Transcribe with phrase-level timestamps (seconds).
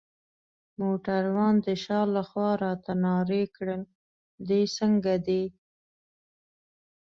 [0.79, 3.81] موټروان د شا لخوا راته نارې کړل:
[4.47, 5.43] دی څنګه دی؟